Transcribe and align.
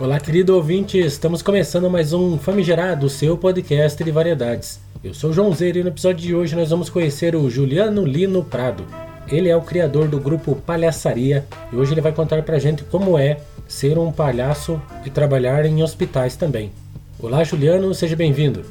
Olá, 0.00 0.18
querido 0.18 0.56
ouvinte, 0.56 0.98
estamos 0.98 1.42
começando 1.42 1.90
mais 1.90 2.14
um 2.14 2.38
Famigerado, 2.38 3.06
seu 3.10 3.36
podcast 3.36 4.02
de 4.02 4.10
variedades. 4.10 4.80
Eu 5.04 5.12
sou 5.12 5.28
o 5.28 5.32
João 5.34 5.52
Zeiro 5.52 5.78
e 5.78 5.82
no 5.82 5.90
episódio 5.90 6.26
de 6.26 6.34
hoje 6.34 6.56
nós 6.56 6.70
vamos 6.70 6.88
conhecer 6.88 7.36
o 7.36 7.50
Juliano 7.50 8.06
Lino 8.06 8.42
Prado. 8.42 8.82
Ele 9.28 9.50
é 9.50 9.54
o 9.54 9.60
criador 9.60 10.08
do 10.08 10.18
grupo 10.18 10.54
Palhaçaria 10.54 11.44
e 11.70 11.76
hoje 11.76 11.92
ele 11.92 12.00
vai 12.00 12.12
contar 12.12 12.42
pra 12.44 12.58
gente 12.58 12.82
como 12.84 13.18
é 13.18 13.40
ser 13.68 13.98
um 13.98 14.10
palhaço 14.10 14.80
e 15.04 15.10
trabalhar 15.10 15.66
em 15.66 15.82
hospitais 15.82 16.34
também. 16.34 16.72
Olá, 17.18 17.44
Juliano, 17.44 17.92
seja 17.92 18.16
bem-vindo. 18.16 18.64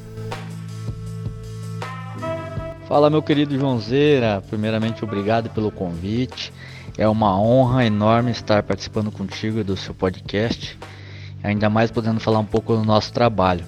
Fala, 2.88 3.08
meu 3.08 3.22
querido 3.22 3.56
João 3.56 3.78
Zeira. 3.78 4.42
Primeiramente, 4.50 5.04
obrigado 5.04 5.48
pelo 5.50 5.70
convite. 5.70 6.52
É 6.98 7.08
uma 7.08 7.40
honra 7.40 7.86
enorme 7.86 8.32
estar 8.32 8.64
participando 8.64 9.12
contigo 9.12 9.62
do 9.62 9.76
seu 9.76 9.94
podcast 9.94 10.76
ainda 11.42 11.70
mais 11.70 11.90
podendo 11.90 12.20
falar 12.20 12.38
um 12.38 12.44
pouco 12.44 12.76
do 12.76 12.84
nosso 12.84 13.12
trabalho. 13.12 13.64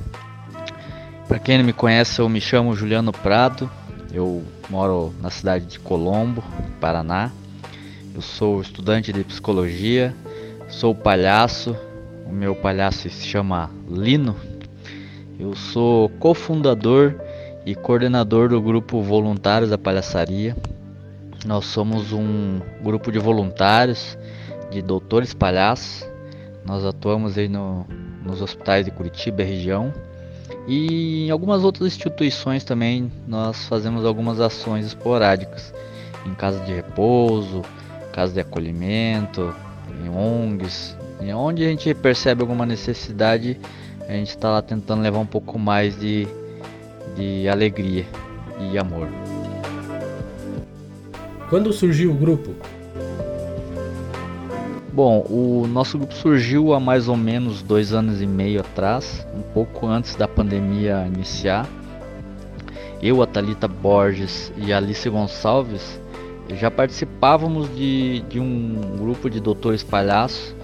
Para 1.29 1.39
quem 1.39 1.59
não 1.59 1.65
me 1.65 1.73
conhece, 1.73 2.21
eu 2.21 2.29
me 2.29 2.41
chamo 2.41 2.75
Juliano 2.75 3.13
Prado, 3.13 3.71
eu 4.13 4.43
moro 4.69 5.15
na 5.21 5.30
cidade 5.30 5.65
de 5.67 5.79
Colombo, 5.79 6.45
Paraná. 6.80 7.30
Eu 8.15 8.21
sou 8.21 8.61
estudante 8.61 9.13
de 9.13 9.25
psicologia, 9.25 10.15
sou 10.69 10.95
palhaço, 10.95 11.75
o 12.27 12.33
meu 12.33 12.55
palhaço 12.55 13.09
se 13.09 13.27
chama 13.27 13.71
Lino. 13.89 14.37
Eu 15.39 15.57
sou 15.57 16.11
cofundador 16.11 17.15
e 17.65 17.75
coordenador 17.75 18.51
do 18.51 18.61
grupo 18.61 19.01
Voluntários 19.01 19.71
da 19.71 19.79
Palhaçaria. 19.79 20.57
Nós 21.47 21.65
somos 21.65 22.13
um 22.13 22.61
grupo 22.83 23.11
de 23.11 23.19
voluntários, 23.19 24.19
de 24.71 24.83
doutores 24.83 25.33
palhaços, 25.33 26.07
nós 26.65 26.85
atuamos 26.85 27.37
aí 27.37 27.49
no, 27.49 27.87
nos 28.24 28.41
hospitais 28.41 28.85
de 28.85 28.91
Curitiba 28.91 29.43
e 29.43 29.45
região 29.45 29.93
e 30.66 31.27
em 31.27 31.30
algumas 31.30 31.65
outras 31.65 31.88
instituições 31.88 32.65
também 32.65 33.10
nós 33.27 33.66
fazemos 33.66 34.05
algumas 34.05 34.41
ações 34.41 34.87
esporádicas 34.87 35.74
em 36.27 36.35
casa 36.35 36.60
de 36.60 36.73
repouso, 36.73 37.63
casa 38.13 38.33
de 38.33 38.40
acolhimento, 38.40 39.55
em 40.05 40.09
ONGs, 40.09 40.96
e 41.21 41.33
onde 41.33 41.65
a 41.65 41.68
gente 41.68 41.93
percebe 41.95 42.43
alguma 42.43 42.66
necessidade, 42.66 43.59
a 44.09 44.13
gente 44.13 44.30
está 44.30 44.51
lá 44.51 44.63
tentando 44.63 45.02
levar 45.02 45.18
um 45.18 45.27
pouco 45.27 45.59
mais 45.59 45.99
de, 45.99 46.29
de 47.16 47.49
alegria 47.49 48.07
e 48.71 48.79
amor. 48.79 49.09
Quando 51.49 51.73
surgiu 51.73 52.13
o 52.13 52.15
grupo? 52.15 52.55
Bom, 54.93 55.24
o 55.30 55.66
nosso 55.66 55.96
grupo 55.96 56.12
surgiu 56.12 56.74
há 56.74 56.79
mais 56.79 57.09
ou 57.09 57.16
menos 57.16 57.62
dois 57.62 57.95
anos 57.95 58.21
e 58.21 58.26
meio 58.26 58.60
atrás, 58.60 59.26
um 59.34 59.40
pouco 59.40 59.87
antes 59.87 60.15
da 60.16 60.29
pandemia 60.29 61.07
iniciar. 61.07 61.66
Eu, 63.01 63.23
a 63.23 63.26
Thalita 63.26 63.66
Borges 63.66 64.53
e 64.54 64.71
a 64.71 64.76
Alice 64.76 65.09
Gonçalves 65.09 65.99
já 66.50 66.71
participávamos 66.71 67.75
de, 67.75 68.21
de 68.28 68.38
um 68.38 68.99
grupo 68.99 69.31
de 69.31 69.41
doutores 69.41 69.82
palhaços, 69.82 70.54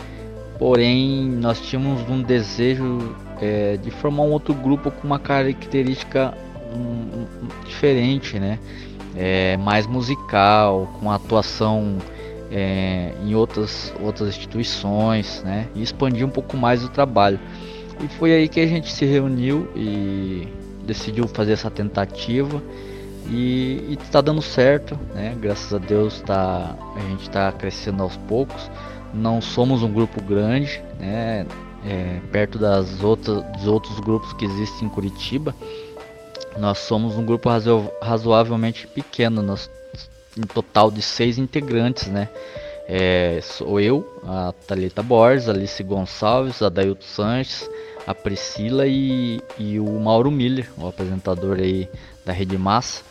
porém 0.58 1.24
nós 1.26 1.58
tínhamos 1.62 2.06
um 2.06 2.20
desejo 2.20 3.16
é, 3.40 3.78
de 3.78 3.90
formar 3.90 4.24
um 4.24 4.32
outro 4.32 4.52
grupo 4.52 4.90
com 4.90 5.06
uma 5.06 5.18
característica 5.18 6.34
um, 6.76 7.24
diferente, 7.64 8.38
né? 8.38 8.58
É, 9.16 9.56
mais 9.56 9.86
musical, 9.86 10.86
com 11.00 11.10
atuação 11.10 11.96
é, 12.50 13.12
em 13.24 13.34
outras, 13.34 13.92
outras 14.00 14.28
instituições, 14.28 15.42
né? 15.44 15.68
E 15.74 15.82
expandir 15.82 16.26
um 16.26 16.30
pouco 16.30 16.56
mais 16.56 16.84
o 16.84 16.88
trabalho. 16.88 17.38
E 18.02 18.08
foi 18.08 18.32
aí 18.32 18.48
que 18.48 18.60
a 18.60 18.66
gente 18.66 18.92
se 18.92 19.04
reuniu 19.04 19.68
e 19.74 20.48
decidiu 20.84 21.26
fazer 21.28 21.52
essa 21.52 21.70
tentativa 21.70 22.62
e 23.30 23.98
está 24.02 24.20
dando 24.20 24.40
certo, 24.40 24.98
né? 25.14 25.36
Graças 25.38 25.72
a 25.74 25.78
Deus 25.78 26.20
tá, 26.22 26.74
a 26.96 27.00
gente 27.10 27.22
está 27.22 27.52
crescendo 27.52 28.02
aos 28.02 28.16
poucos. 28.16 28.70
Não 29.12 29.40
somos 29.40 29.82
um 29.82 29.92
grupo 29.92 30.22
grande, 30.22 30.82
né? 30.98 31.46
É, 31.84 32.20
perto 32.32 32.58
das 32.58 33.02
outras, 33.04 33.42
dos 33.52 33.66
outros 33.66 34.00
grupos 34.00 34.32
que 34.32 34.44
existem 34.44 34.88
em 34.88 34.90
Curitiba, 34.90 35.54
nós 36.58 36.78
somos 36.78 37.16
um 37.16 37.24
grupo 37.24 37.48
razo 37.48 37.88
razoavelmente 38.02 38.86
pequeno. 38.86 39.42
Nós 39.42 39.70
um 40.36 40.42
total 40.42 40.90
de 40.90 41.02
seis 41.02 41.38
integrantes, 41.38 42.08
né? 42.08 42.28
É, 42.86 43.40
sou 43.42 43.78
eu, 43.78 44.20
a 44.24 44.52
Thalita 44.66 45.02
Borges, 45.02 45.48
Alice 45.48 45.82
Gonçalves, 45.82 46.62
a 46.62 46.70
Dailton 46.70 47.02
Sanches, 47.02 47.68
a 48.06 48.14
Priscila 48.14 48.86
e, 48.86 49.42
e, 49.58 49.78
o 49.78 50.00
Mauro 50.00 50.30
Miller, 50.30 50.70
o 50.78 50.88
apresentador 50.88 51.58
aí 51.58 51.86
da 52.24 52.32
Rede 52.32 52.56
Massa. 52.56 53.02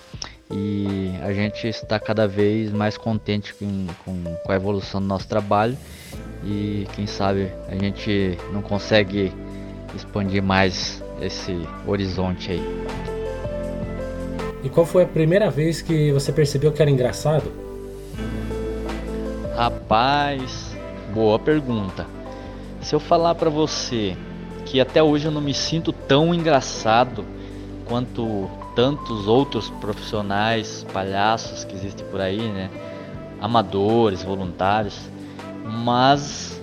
E 0.49 1.11
a 1.21 1.31
gente 1.31 1.67
está 1.67 1.99
cada 1.99 2.27
vez 2.27 2.71
mais 2.71 2.97
contente 2.97 3.53
com, 3.53 3.85
com, 4.03 4.23
com 4.23 4.51
a 4.51 4.55
evolução 4.55 4.99
do 4.99 5.05
nosso 5.05 5.27
trabalho 5.27 5.77
e 6.43 6.87
quem 6.95 7.05
sabe 7.05 7.51
a 7.67 7.75
gente 7.75 8.37
não 8.53 8.61
consegue 8.61 9.31
expandir 9.95 10.41
mais 10.41 11.03
esse 11.21 11.53
horizonte 11.85 12.51
aí. 12.51 12.86
E 14.63 14.69
qual 14.69 14.85
foi 14.85 15.03
a 15.03 15.07
primeira 15.07 15.49
vez 15.49 15.81
que 15.81 16.11
você 16.11 16.31
percebeu 16.31 16.71
que 16.71 16.81
era 16.81 16.89
engraçado? 16.89 17.51
Rapaz, 19.55 20.75
boa 21.13 21.37
pergunta. 21.37 22.05
Se 22.81 22.95
eu 22.95 22.99
falar 22.99 23.35
para 23.35 23.49
você 23.49 24.17
que 24.65 24.81
até 24.81 25.01
hoje 25.01 25.25
eu 25.25 25.31
não 25.31 25.41
me 25.41 25.53
sinto 25.53 25.91
tão 25.91 26.33
engraçado 26.33 27.23
quanto 27.85 28.49
tantos 28.75 29.27
outros 29.27 29.69
profissionais, 29.69 30.85
palhaços 30.91 31.63
que 31.63 31.75
existem 31.75 32.05
por 32.07 32.19
aí, 32.19 32.37
né? 32.37 32.69
Amadores, 33.39 34.23
voluntários, 34.23 34.99
mas 35.65 36.59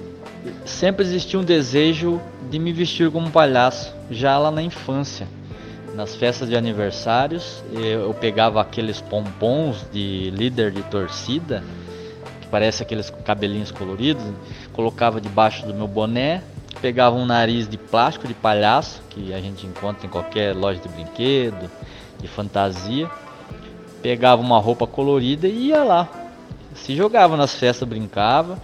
sempre 0.64 1.04
existiu 1.04 1.40
um 1.40 1.44
desejo 1.44 2.20
de 2.50 2.58
me 2.58 2.72
vestir 2.72 3.10
como 3.10 3.30
palhaço 3.30 3.94
já 4.10 4.36
lá 4.36 4.50
na 4.50 4.62
infância 4.62 5.26
nas 5.94 6.14
festas 6.14 6.48
de 6.48 6.56
aniversários 6.56 7.64
eu 7.72 8.12
pegava 8.14 8.60
aqueles 8.60 9.00
pompons 9.00 9.86
de 9.92 10.30
líder 10.30 10.72
de 10.72 10.82
torcida, 10.82 11.62
que 12.40 12.48
parece 12.48 12.82
aqueles 12.82 13.10
cabelinhos 13.24 13.70
coloridos, 13.70 14.24
colocava 14.72 15.20
debaixo 15.20 15.64
do 15.66 15.72
meu 15.72 15.86
boné, 15.86 16.42
pegava 16.82 17.16
um 17.16 17.24
nariz 17.24 17.68
de 17.68 17.78
plástico 17.78 18.26
de 18.26 18.34
palhaço, 18.34 19.02
que 19.10 19.32
a 19.32 19.40
gente 19.40 19.66
encontra 19.66 20.06
em 20.06 20.10
qualquer 20.10 20.54
loja 20.54 20.80
de 20.80 20.88
brinquedo, 20.88 21.70
de 22.20 22.28
fantasia, 22.28 23.08
pegava 24.02 24.42
uma 24.42 24.58
roupa 24.58 24.86
colorida 24.86 25.46
e 25.46 25.68
ia 25.68 25.82
lá. 25.82 26.08
Se 26.74 26.94
jogava 26.94 27.36
nas 27.36 27.54
festas, 27.54 27.88
brincava, 27.88 28.58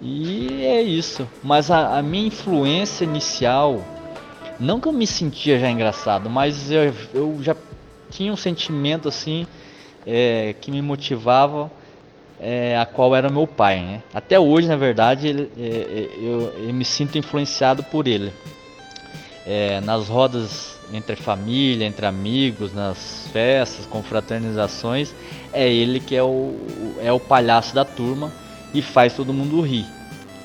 e 0.00 0.62
é 0.64 0.82
isso. 0.82 1.26
Mas 1.42 1.70
a, 1.70 1.98
a 1.98 2.02
minha 2.02 2.26
influência 2.26 3.04
inicial 3.04 3.82
não 4.58 4.80
que 4.80 4.88
eu 4.88 4.92
me 4.92 5.06
sentia 5.06 5.58
já 5.58 5.70
engraçado, 5.70 6.30
mas 6.30 6.70
eu, 6.70 6.94
eu 7.12 7.38
já 7.42 7.56
tinha 8.10 8.32
um 8.32 8.36
sentimento 8.36 9.08
assim 9.08 9.46
é, 10.06 10.54
que 10.60 10.70
me 10.70 10.80
motivava 10.80 11.70
é, 12.40 12.78
a 12.78 12.86
qual 12.86 13.14
era 13.14 13.28
meu 13.28 13.46
pai. 13.46 13.80
Né? 13.80 14.02
Até 14.12 14.38
hoje, 14.38 14.68
na 14.68 14.76
verdade, 14.76 15.26
ele, 15.26 15.50
é, 15.58 15.66
é 15.66 16.10
eu, 16.18 16.52
eu, 16.66 16.74
me 16.74 16.84
sinto 16.84 17.18
influenciado 17.18 17.82
por 17.82 18.06
ele. 18.06 18.32
É, 19.46 19.80
nas 19.82 20.08
rodas 20.08 20.78
entre 20.92 21.16
família, 21.16 21.86
entre 21.86 22.06
amigos, 22.06 22.72
nas 22.72 23.28
festas, 23.32 23.84
confraternizações, 23.84 25.14
é 25.52 25.70
ele 25.70 26.00
que 26.00 26.16
é 26.16 26.22
o, 26.22 26.56
é 27.02 27.12
o 27.12 27.20
palhaço 27.20 27.74
da 27.74 27.84
turma 27.84 28.32
e 28.72 28.80
faz 28.80 29.14
todo 29.14 29.32
mundo 29.32 29.60
rir. 29.60 29.86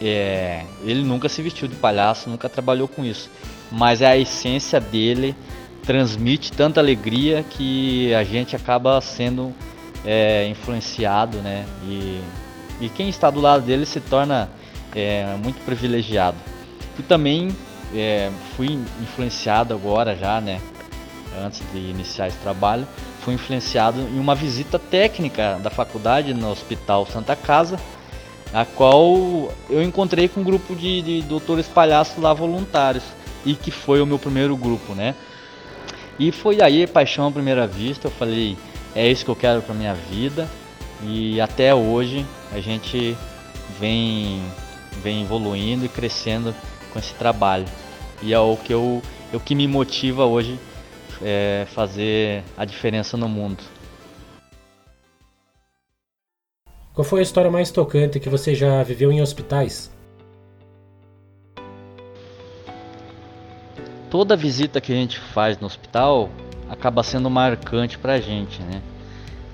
É, 0.01 0.65
ele 0.83 1.03
nunca 1.03 1.29
se 1.29 1.41
vestiu 1.41 1.67
de 1.67 1.75
palhaço, 1.75 2.29
nunca 2.29 2.49
trabalhou 2.49 2.87
com 2.87 3.05
isso 3.05 3.29
mas 3.71 4.01
é 4.01 4.07
a 4.07 4.17
essência 4.17 4.79
dele 4.79 5.35
transmite 5.83 6.51
tanta 6.51 6.79
alegria 6.79 7.43
que 7.49 8.13
a 8.13 8.23
gente 8.23 8.55
acaba 8.55 8.99
sendo 9.01 9.53
é, 10.05 10.47
influenciado, 10.47 11.37
né? 11.39 11.65
E, 11.83 12.21
e 12.81 12.89
quem 12.89 13.09
está 13.09 13.29
do 13.29 13.39
lado 13.39 13.65
dele 13.65 13.85
se 13.85 13.99
torna 13.99 14.49
é, 14.95 15.35
muito 15.43 15.63
privilegiado. 15.65 16.37
E 16.97 17.01
também 17.01 17.49
é, 17.93 18.29
fui 18.55 18.79
influenciado 19.01 19.73
agora 19.73 20.15
já, 20.15 20.39
né? 20.39 20.61
Antes 21.43 21.61
de 21.71 21.79
iniciar 21.79 22.27
esse 22.27 22.37
trabalho, 22.37 22.87
fui 23.21 23.33
influenciado 23.33 23.99
em 23.99 24.19
uma 24.19 24.35
visita 24.35 24.77
técnica 24.77 25.59
da 25.61 25.69
faculdade 25.69 26.33
no 26.33 26.51
Hospital 26.51 27.05
Santa 27.05 27.35
Casa, 27.35 27.79
a 28.53 28.65
qual 28.65 29.51
eu 29.69 29.81
encontrei 29.83 30.27
com 30.27 30.41
um 30.41 30.43
grupo 30.43 30.75
de, 30.75 31.01
de 31.01 31.21
doutores 31.21 31.67
palhaços 31.67 32.21
lá 32.21 32.33
voluntários 32.33 33.03
e 33.45 33.55
que 33.55 33.71
foi 33.71 34.01
o 34.01 34.05
meu 34.05 34.19
primeiro 34.19 34.55
grupo, 34.55 34.93
né? 34.93 35.15
E 36.17 36.31
foi 36.31 36.61
aí 36.61 36.85
paixão 36.85 37.27
à 37.27 37.31
primeira 37.31 37.65
vista, 37.65 38.07
eu 38.07 38.11
falei, 38.11 38.57
é 38.95 39.07
isso 39.07 39.23
que 39.23 39.31
eu 39.31 39.35
quero 39.35 39.61
para 39.61 39.73
minha 39.73 39.93
vida. 39.93 40.49
E 41.03 41.39
até 41.39 41.73
hoje 41.73 42.25
a 42.51 42.59
gente 42.59 43.15
vem 43.79 44.41
vem 45.01 45.21
evoluindo 45.21 45.85
e 45.85 45.89
crescendo 45.89 46.53
com 46.91 46.99
esse 46.99 47.13
trabalho. 47.13 47.65
E 48.21 48.33
é 48.33 48.39
o 48.39 48.57
que, 48.57 48.73
eu, 48.73 49.01
é 49.31 49.37
o 49.37 49.39
que 49.39 49.55
me 49.55 49.67
motiva 49.67 50.25
hoje 50.25 50.59
é 51.21 51.65
fazer 51.73 52.43
a 52.57 52.65
diferença 52.65 53.15
no 53.15 53.29
mundo. 53.29 53.63
Qual 56.93 57.05
foi 57.05 57.19
a 57.19 57.23
história 57.23 57.49
mais 57.49 57.71
tocante 57.71 58.19
que 58.19 58.27
você 58.27 58.53
já 58.53 58.83
viveu 58.83 59.11
em 59.11 59.21
hospitais? 59.21 59.89
Toda 64.09 64.35
visita 64.35 64.81
que 64.81 64.91
a 64.91 64.95
gente 64.95 65.19
faz 65.19 65.59
no 65.59 65.67
hospital 65.67 66.29
acaba 66.67 67.03
sendo 67.03 67.29
marcante 67.29 67.97
pra 67.97 68.19
gente, 68.19 68.59
né? 68.63 68.81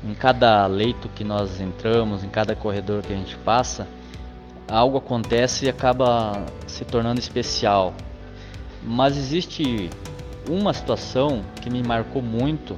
Em 0.01 0.13
cada 0.13 0.65
leito 0.65 1.09
que 1.09 1.25
nós 1.25 1.59
entramos, 1.59 2.23
em 2.23 2.29
cada 2.29 2.55
corredor 2.55 3.01
que 3.01 3.11
a 3.11 3.15
gente 3.17 3.35
passa, 3.37 3.85
algo 4.67 4.97
acontece 4.97 5.65
e 5.65 5.69
acaba 5.69 6.45
se 6.67 6.85
tornando 6.85 7.19
especial. 7.19 7.93
Mas 8.81 9.17
existe 9.17 9.89
uma 10.49 10.73
situação 10.73 11.41
que 11.61 11.69
me 11.69 11.83
marcou 11.83 12.21
muito, 12.21 12.77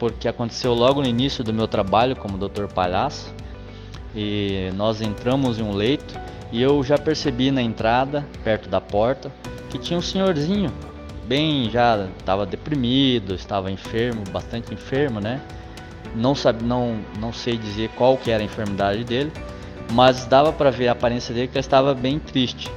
porque 0.00 0.26
aconteceu 0.26 0.74
logo 0.74 1.00
no 1.00 1.06
início 1.06 1.44
do 1.44 1.52
meu 1.52 1.68
trabalho 1.68 2.16
como 2.16 2.36
Dr. 2.36 2.66
Palhaço, 2.66 3.32
e 4.16 4.70
nós 4.74 5.00
entramos 5.00 5.60
em 5.60 5.62
um 5.62 5.72
leito 5.72 6.18
e 6.50 6.60
eu 6.60 6.82
já 6.82 6.98
percebi 6.98 7.50
na 7.50 7.62
entrada, 7.62 8.26
perto 8.42 8.68
da 8.68 8.80
porta, 8.80 9.30
que 9.70 9.78
tinha 9.78 9.98
um 9.98 10.02
senhorzinho, 10.02 10.72
bem 11.26 11.70
já 11.70 12.08
estava 12.18 12.46
deprimido, 12.46 13.34
estava 13.34 13.70
enfermo, 13.70 14.24
bastante 14.30 14.72
enfermo, 14.72 15.20
né? 15.20 15.40
Não 16.14 16.34
sabe, 16.34 16.64
não, 16.64 17.00
não 17.18 17.32
sei 17.32 17.56
dizer 17.56 17.90
qual 17.90 18.16
que 18.16 18.30
era 18.30 18.42
a 18.42 18.46
enfermidade 18.46 19.04
dele, 19.04 19.32
mas 19.92 20.26
dava 20.26 20.52
para 20.52 20.70
ver 20.70 20.88
a 20.88 20.92
aparência 20.92 21.34
dele 21.34 21.48
que 21.48 21.54
ele 21.54 21.60
estava 21.60 21.94
bem 21.94 22.18
triste 22.18 22.70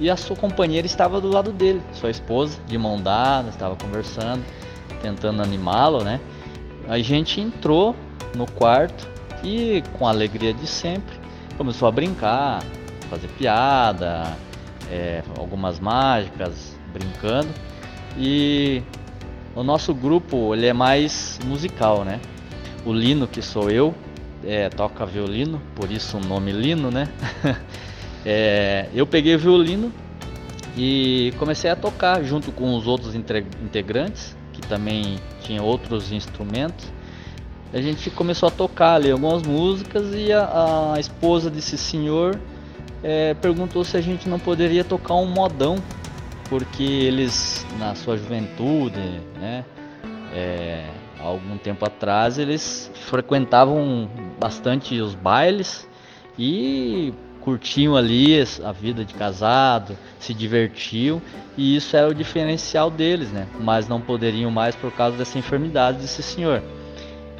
e 0.00 0.08
a 0.08 0.16
sua 0.16 0.36
companheira 0.36 0.86
estava 0.86 1.20
do 1.20 1.28
lado 1.28 1.52
dele, 1.52 1.82
sua 1.92 2.10
esposa, 2.10 2.58
de 2.66 2.78
mão 2.78 3.00
dada, 3.00 3.48
estava 3.48 3.74
conversando, 3.76 4.44
tentando 5.02 5.42
animá-lo, 5.42 6.04
né? 6.04 6.20
A 6.88 6.98
gente 7.00 7.40
entrou 7.40 7.94
no 8.34 8.46
quarto 8.46 9.06
e, 9.42 9.82
com 9.98 10.06
a 10.06 10.10
alegria 10.10 10.54
de 10.54 10.66
sempre, 10.66 11.14
começou 11.56 11.88
a 11.88 11.90
brincar, 11.90 12.62
fazer 13.10 13.28
piada, 13.28 14.36
é, 14.90 15.22
algumas 15.36 15.80
mágicas, 15.80 16.76
brincando. 16.92 17.48
E 18.18 18.82
o 19.54 19.62
nosso 19.62 19.94
grupo 19.94 20.54
ele 20.54 20.66
é 20.66 20.72
mais 20.72 21.38
musical, 21.44 22.04
né? 22.04 22.20
O 22.84 22.92
Lino, 22.92 23.28
que 23.28 23.40
sou 23.40 23.70
eu, 23.70 23.94
é, 24.44 24.68
toca 24.68 25.06
violino, 25.06 25.60
por 25.74 25.90
isso 25.90 26.16
o 26.16 26.20
nome 26.20 26.52
Lino, 26.52 26.90
né? 26.90 27.08
É, 28.26 28.88
eu 28.92 29.06
peguei 29.06 29.36
o 29.36 29.38
violino 29.38 29.92
e 30.76 31.32
comecei 31.38 31.70
a 31.70 31.76
tocar 31.76 32.22
junto 32.24 32.50
com 32.52 32.76
os 32.76 32.86
outros 32.86 33.14
integrantes, 33.14 34.36
que 34.52 34.60
também 34.60 35.18
tinham 35.40 35.64
outros 35.64 36.12
instrumentos. 36.12 36.92
A 37.72 37.80
gente 37.80 38.10
começou 38.10 38.48
a 38.48 38.50
tocar 38.50 38.96
ali 38.96 39.10
algumas 39.10 39.44
músicas 39.44 40.12
e 40.14 40.32
a, 40.32 40.92
a 40.94 41.00
esposa 41.00 41.48
desse 41.48 41.78
senhor 41.78 42.38
é, 43.02 43.34
perguntou 43.34 43.84
se 43.84 43.96
a 43.96 44.00
gente 44.00 44.28
não 44.28 44.38
poderia 44.38 44.84
tocar 44.84 45.14
um 45.14 45.26
modão, 45.26 45.76
porque 46.48 46.82
eles 46.82 47.66
na 47.78 47.94
sua 47.94 48.16
juventude, 48.16 48.98
né, 49.38 49.64
é, 50.34 50.84
algum 51.20 51.56
tempo 51.58 51.84
atrás, 51.84 52.38
eles 52.38 52.90
frequentavam 52.94 54.08
bastante 54.38 55.00
os 55.00 55.14
bailes 55.14 55.88
e 56.38 57.12
curtiam 57.40 57.96
ali 57.96 58.38
a 58.64 58.72
vida 58.72 59.04
de 59.04 59.14
casado, 59.14 59.96
se 60.18 60.34
divertiam 60.34 61.20
e 61.56 61.76
isso 61.76 61.96
era 61.96 62.08
o 62.08 62.14
diferencial 62.14 62.90
deles, 62.90 63.30
né? 63.30 63.46
Mas 63.60 63.88
não 63.88 64.00
poderiam 64.00 64.50
mais 64.50 64.76
por 64.76 64.92
causa 64.92 65.16
dessa 65.16 65.38
enfermidade 65.38 65.98
desse 65.98 66.22
senhor. 66.22 66.62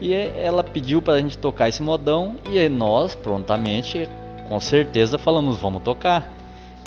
E 0.00 0.14
ela 0.14 0.64
pediu 0.64 1.02
para 1.02 1.14
a 1.14 1.20
gente 1.20 1.36
tocar 1.36 1.68
esse 1.68 1.82
modão 1.82 2.36
e 2.50 2.68
nós 2.68 3.14
prontamente, 3.14 4.08
com 4.48 4.58
certeza, 4.60 5.18
falamos 5.18 5.58
vamos 5.58 5.82
tocar. 5.82 6.32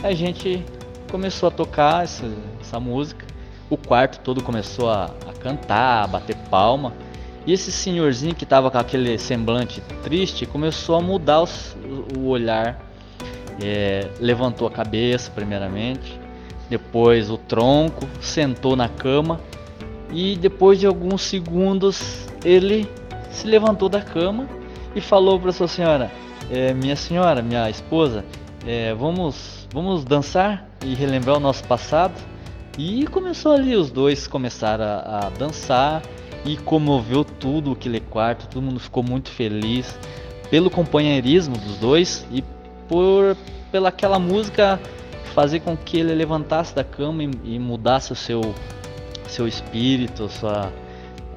A 0.01 0.13
gente 0.13 0.63
começou 1.11 1.49
a 1.49 1.51
tocar 1.51 2.05
essa, 2.05 2.25
essa 2.61 2.79
música, 2.79 3.25
o 3.69 3.75
quarto 3.75 4.19
todo 4.21 4.41
começou 4.41 4.89
a, 4.89 5.11
a 5.27 5.33
cantar, 5.33 6.05
a 6.05 6.07
bater 6.07 6.35
palma. 6.49 6.93
E 7.45 7.51
esse 7.51 7.71
senhorzinho 7.71 8.33
que 8.33 8.43
estava 8.43 8.71
com 8.71 8.77
aquele 8.77 9.17
semblante 9.17 9.81
triste 10.03 10.45
começou 10.45 10.95
a 10.95 11.01
mudar 11.01 11.41
os, 11.41 11.75
o 12.17 12.27
olhar. 12.27 12.79
É, 13.61 14.09
levantou 14.19 14.67
a 14.67 14.71
cabeça 14.71 15.29
primeiramente, 15.29 16.19
depois 16.69 17.29
o 17.29 17.37
tronco, 17.37 18.07
sentou 18.19 18.75
na 18.75 18.89
cama 18.89 19.39
e 20.11 20.35
depois 20.35 20.79
de 20.79 20.87
alguns 20.87 21.21
segundos 21.21 22.27
ele 22.43 22.89
se 23.29 23.45
levantou 23.45 23.87
da 23.87 24.01
cama 24.01 24.47
e 24.95 25.01
falou 25.01 25.39
para 25.39 25.51
sua 25.51 25.67
senhora, 25.67 26.09
é, 26.49 26.73
minha 26.73 26.95
senhora, 26.95 27.41
minha 27.43 27.69
esposa, 27.69 28.25
é, 28.65 28.95
vamos, 28.95 29.67
vamos 29.71 30.03
dançar 30.03 30.70
e 30.83 30.93
relembrar 30.93 31.37
o 31.37 31.39
nosso 31.39 31.63
passado. 31.63 32.13
E 32.77 33.05
começou 33.07 33.51
ali, 33.51 33.75
os 33.75 33.91
dois 33.91 34.27
começaram 34.27 34.85
a, 34.85 35.27
a 35.27 35.29
dançar 35.29 36.01
e 36.45 36.57
comoveu 36.57 37.23
tudo 37.23 37.71
aquele 37.71 37.99
quarto, 37.99 38.47
todo 38.47 38.61
mundo 38.61 38.79
ficou 38.79 39.03
muito 39.03 39.29
feliz 39.29 39.97
pelo 40.49 40.69
companheirismo 40.69 41.57
dos 41.57 41.77
dois 41.77 42.25
e 42.31 42.43
por 42.87 43.37
pela 43.71 43.89
aquela 43.89 44.19
música 44.19 44.79
fazer 45.33 45.61
com 45.61 45.77
que 45.77 45.97
ele 45.97 46.13
levantasse 46.13 46.75
da 46.75 46.83
cama 46.83 47.23
e, 47.23 47.31
e 47.43 47.59
mudasse 47.59 48.11
o 48.11 48.15
seu 48.15 48.41
seu 49.27 49.47
espírito, 49.47 50.27
sua 50.29 50.71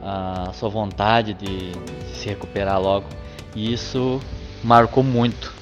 a 0.03 0.53
sua 0.53 0.69
vontade 0.69 1.33
de, 1.35 1.71
de 1.71 2.15
se 2.15 2.29
recuperar 2.29 2.81
logo. 2.81 3.07
E 3.55 3.73
isso 3.73 4.21
marcou 4.63 5.03
muito 5.03 5.53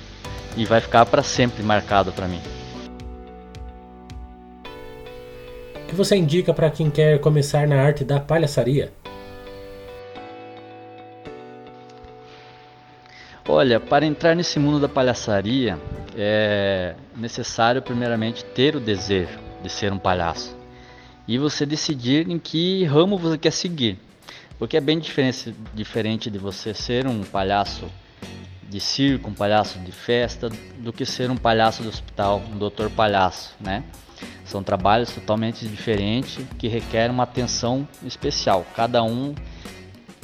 e 0.56 0.64
vai 0.64 0.80
ficar 0.80 1.06
para 1.06 1.22
sempre 1.22 1.62
marcado 1.62 2.10
para 2.12 2.26
mim. 2.26 2.40
Que 5.92 5.96
você 5.96 6.16
indica 6.16 6.54
para 6.54 6.70
quem 6.70 6.90
quer 6.90 7.20
começar 7.20 7.68
na 7.68 7.76
arte 7.76 8.02
da 8.02 8.18
palhaçaria? 8.18 8.90
Olha, 13.46 13.78
para 13.78 14.06
entrar 14.06 14.34
nesse 14.34 14.58
mundo 14.58 14.80
da 14.80 14.88
palhaçaria 14.88 15.78
é 16.16 16.94
necessário 17.14 17.82
primeiramente 17.82 18.42
ter 18.42 18.74
o 18.74 18.80
desejo 18.80 19.38
de 19.62 19.68
ser 19.68 19.92
um 19.92 19.98
palhaço 19.98 20.56
e 21.28 21.36
você 21.36 21.66
decidir 21.66 22.26
em 22.26 22.38
que 22.38 22.84
ramo 22.84 23.18
você 23.18 23.36
quer 23.36 23.52
seguir, 23.52 23.98
porque 24.58 24.78
é 24.78 24.80
bem 24.80 24.98
diferente, 24.98 25.54
diferente 25.74 26.30
de 26.30 26.38
você 26.38 26.72
ser 26.72 27.06
um 27.06 27.22
palhaço 27.22 27.84
de 28.72 28.80
circo, 28.80 29.28
um 29.28 29.34
palhaço 29.34 29.78
de 29.80 29.92
festa, 29.92 30.48
do 30.78 30.92
que 30.92 31.04
ser 31.04 31.30
um 31.30 31.36
palhaço 31.36 31.82
do 31.82 31.90
hospital, 31.90 32.42
um 32.50 32.56
doutor 32.56 32.88
palhaço, 32.88 33.54
né? 33.60 33.84
São 34.46 34.62
trabalhos 34.62 35.12
totalmente 35.12 35.68
diferentes 35.68 36.42
que 36.58 36.68
requerem 36.68 37.10
uma 37.10 37.24
atenção 37.24 37.86
especial. 38.02 38.64
Cada 38.74 39.02
um 39.02 39.34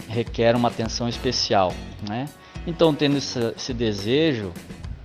requer 0.09 0.57
uma 0.57 0.69
atenção 0.69 1.09
especial, 1.09 1.75
né? 2.09 2.27
Então, 2.67 2.95
tendo 2.95 3.19
esse, 3.19 3.39
esse 3.55 3.75
desejo 3.75 4.53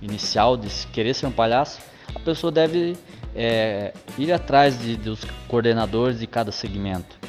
inicial 0.00 0.56
de 0.56 0.68
querer 0.86 1.12
ser 1.12 1.26
um 1.26 1.32
palhaço, 1.32 1.80
a 2.14 2.18
pessoa 2.18 2.50
deve 2.50 2.96
é, 3.34 3.92
ir 4.16 4.32
atrás 4.32 4.78
de, 4.78 4.96
dos 4.96 5.20
coordenadores 5.48 6.18
de 6.18 6.26
cada 6.26 6.50
segmento. 6.50 7.23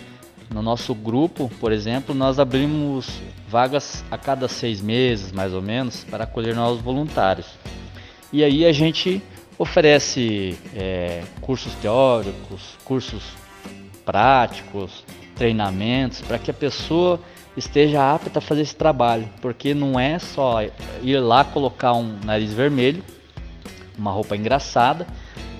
No 0.53 0.61
nosso 0.61 0.93
grupo, 0.93 1.51
por 1.59 1.71
exemplo, 1.71 2.13
nós 2.15 2.39
abrimos 2.39 3.09
vagas 3.49 4.03
a 4.09 4.17
cada 4.17 4.47
seis 4.47 4.81
meses, 4.81 5.31
mais 5.31 5.53
ou 5.53 5.61
menos, 5.61 6.03
para 6.03 6.23
acolher 6.23 6.55
novos 6.55 6.81
voluntários. 6.81 7.47
E 8.31 8.43
aí 8.43 8.65
a 8.65 8.71
gente 8.71 9.21
oferece 9.57 10.57
é, 10.75 11.23
cursos 11.41 11.73
teóricos, 11.75 12.77
cursos 12.83 13.23
práticos, 14.05 15.03
treinamentos, 15.35 16.21
para 16.21 16.37
que 16.37 16.51
a 16.51 16.53
pessoa 16.53 17.19
esteja 17.57 18.13
apta 18.13 18.39
a 18.39 18.41
fazer 18.41 18.61
esse 18.61 18.75
trabalho, 18.75 19.27
porque 19.41 19.73
não 19.73 19.99
é 19.99 20.19
só 20.19 20.59
ir 21.01 21.19
lá 21.19 21.43
colocar 21.43 21.93
um 21.93 22.17
nariz 22.23 22.53
vermelho, 22.53 23.03
uma 23.97 24.11
roupa 24.11 24.35
engraçada 24.35 25.07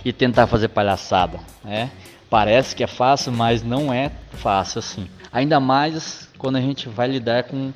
e 0.03 0.11
tentar 0.11 0.47
fazer 0.47 0.67
palhaçada, 0.67 1.39
né? 1.63 1.89
Parece 2.35 2.75
que 2.75 2.83
é 2.83 2.87
fácil, 2.87 3.31
mas 3.31 3.63
não 3.63 3.93
é 3.93 4.11
fácil 4.33 4.79
assim. 4.79 5.07
Ainda 5.31 5.57
mais 5.57 6.27
quando 6.37 6.57
a 6.57 6.59
gente 6.59 6.89
vai 6.89 7.07
lidar 7.07 7.43
com, 7.43 7.71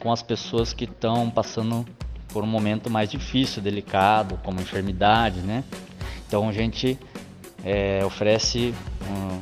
com 0.00 0.10
as 0.10 0.20
pessoas 0.20 0.72
que 0.72 0.86
estão 0.86 1.30
passando 1.30 1.86
por 2.32 2.42
um 2.42 2.46
momento 2.48 2.90
mais 2.90 3.08
difícil, 3.08 3.62
delicado, 3.62 4.40
como 4.42 4.60
enfermidade, 4.60 5.38
né? 5.38 5.62
Então 6.26 6.48
a 6.48 6.52
gente 6.52 6.98
é, 7.64 8.04
oferece 8.04 8.74
um, 9.08 9.40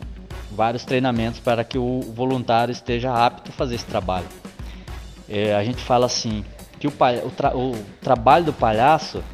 vários 0.55 0.85
treinamentos 0.85 1.41
para 1.41 1.65
que 1.65 1.79
o 1.79 2.03
voluntário 2.15 2.71
esteja 2.71 3.15
apto 3.15 3.51
a 3.51 3.55
fazer 3.55 3.77
esse 3.77 3.87
trabalho. 3.87 4.29
É, 5.27 5.55
a 5.55 5.65
gente 5.65 5.83
fala 5.83 6.05
assim 6.05 6.45
que 6.79 6.87
o, 6.87 6.91
o, 6.91 7.31
tra 7.31 7.57
o 7.57 7.73
trabalho 8.03 8.45
do 8.45 8.53
palhaço 8.53 9.25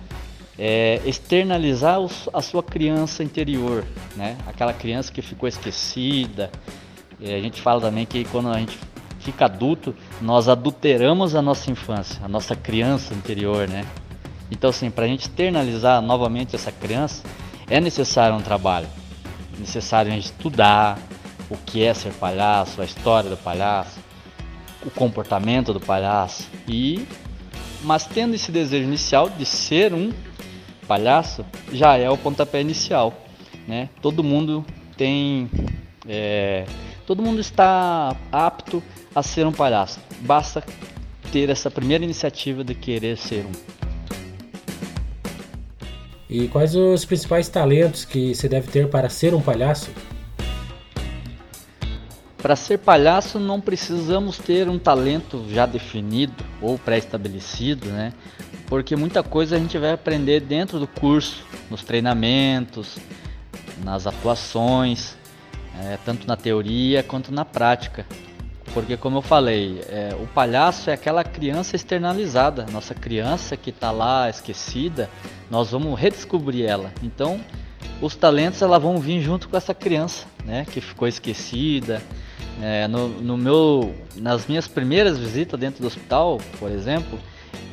é 0.59 1.01
externalizar 1.05 2.01
os, 2.01 2.29
a 2.33 2.41
sua 2.41 2.63
criança 2.63 3.23
interior, 3.23 3.85
né? 4.17 4.37
Aquela 4.47 4.73
criança 4.73 5.13
que 5.13 5.21
ficou 5.21 5.49
esquecida. 5.49 6.51
A 7.21 7.41
gente 7.41 7.61
fala 7.61 7.81
também 7.81 8.07
que 8.07 8.25
quando 8.25 8.49
a 8.49 8.59
gente 8.59 8.79
fica 9.21 9.47
adulto, 9.47 9.95
nós 10.21 10.49
adulteramos 10.49 11.35
a 11.35 11.43
nossa 11.43 11.71
infância, 11.71 12.21
a 12.25 12.29
nossa 12.29 12.55
criança 12.55 13.13
interior, 13.13 13.69
né? 13.69 13.85
Então, 14.51 14.71
assim, 14.71 14.91
para 14.91 15.05
a 15.05 15.09
gente 15.09 15.23
externalizar 15.23 16.01
novamente 16.01 16.55
essa 16.55 16.71
criança, 16.71 17.23
é 17.69 17.81
necessário 17.81 18.37
um 18.37 18.41
trabalho. 18.41 18.87
É 19.57 19.61
necessário 19.61 20.13
a 20.13 20.15
gente 20.15 20.27
estudar 20.27 20.99
o 21.51 21.57
que 21.57 21.83
é 21.83 21.93
ser 21.93 22.13
palhaço, 22.13 22.81
a 22.81 22.85
história 22.85 23.29
do 23.29 23.37
palhaço, 23.37 23.99
o 24.85 24.91
comportamento 24.91 25.73
do 25.73 25.81
palhaço. 25.81 26.47
E, 26.69 27.07
mas 27.83 28.05
tendo 28.07 28.35
esse 28.35 28.53
desejo 28.53 28.85
inicial 28.85 29.29
de 29.29 29.45
ser 29.45 29.93
um 29.93 30.13
palhaço, 30.87 31.45
já 31.73 31.97
é 31.97 32.09
o 32.09 32.17
pontapé 32.17 32.61
inicial, 32.61 33.13
né? 33.67 33.89
Todo 34.01 34.23
mundo 34.25 34.65
tem, 34.97 35.51
é, 36.09 36.65
todo 37.07 37.23
mundo 37.23 37.41
está 37.41 38.17
apto 38.33 38.83
a 39.15 39.23
ser 39.23 39.47
um 39.47 39.53
palhaço. 39.53 40.01
Basta 40.21 40.65
ter 41.33 41.51
essa 41.51 41.71
primeira 41.71 42.05
iniciativa 42.05 42.65
de 42.65 42.75
querer 42.75 43.17
ser 43.17 43.45
um. 43.45 43.77
E 46.29 46.49
quais 46.49 46.75
os 46.75 47.05
principais 47.05 47.49
talentos 47.49 48.05
que 48.05 48.35
se 48.35 48.49
deve 48.49 48.69
ter 48.69 48.89
para 48.89 49.09
ser 49.09 49.35
um 49.35 49.41
palhaço? 49.41 49.91
Para 52.39 52.57
ser 52.57 52.79
palhaço 52.79 53.39
não 53.39 53.61
precisamos 53.61 54.39
ter 54.39 54.69
um 54.69 54.79
talento 54.79 55.45
já 55.49 55.67
definido 55.67 56.45
ou 56.61 56.79
pré-estabelecido, 56.79 57.89
né? 57.89 58.13
Porque 58.67 58.97
muita 58.97 59.23
coisa 59.23 59.57
a 59.57 59.59
gente 59.59 59.79
vai 59.79 59.93
aprender 59.93 60.41
dentro 60.41 60.79
do 60.79 60.87
curso, 60.87 61.45
nos 61.71 61.83
treinamentos, 61.83 62.99
nas 63.85 64.07
atuações, 64.07 65.17
é, 65.85 65.99
tanto 66.05 66.27
na 66.27 66.37
teoria 66.37 67.03
quanto 67.03 67.33
na 67.33 67.45
prática. 67.45 68.05
Porque 68.75 68.97
como 68.97 69.19
eu 69.19 69.23
falei, 69.23 69.81
é, 69.89 70.15
o 70.21 70.27
palhaço 70.27 70.91
é 70.91 70.93
aquela 70.93 71.25
criança 71.25 71.77
externalizada, 71.77 72.67
nossa 72.71 72.95
criança 72.95 73.57
que 73.57 73.71
está 73.71 73.91
lá 73.91 74.29
esquecida, 74.29 75.09
nós 75.51 75.71
vamos 75.71 75.99
redescobrir 75.99 76.67
ela. 76.67 76.93
Então, 77.03 77.41
os 78.03 78.15
talentos 78.17 78.61
ela 78.61 78.79
vão 78.79 78.99
vir 78.99 79.23
junto 79.23 79.49
com 79.49 79.57
essa 79.57 79.73
criança, 79.73 80.27
né, 80.45 80.67
que 80.71 80.81
ficou 80.81 81.09
esquecida. 81.09 82.03
É, 82.61 82.89
no, 82.89 83.09
no, 83.09 83.37
meu, 83.37 83.95
nas 84.17 84.47
minhas 84.47 84.67
primeiras 84.67 85.19
visitas 85.19 85.59
dentro 85.59 85.81
do 85.81 85.87
hospital, 85.87 86.39
por 86.59 86.71
exemplo, 86.71 87.19